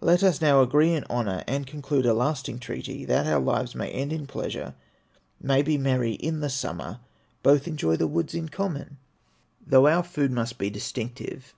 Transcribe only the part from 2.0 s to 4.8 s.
a lasting treaty That our lives may end in pleasure,